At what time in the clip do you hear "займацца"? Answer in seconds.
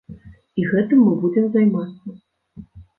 1.59-2.19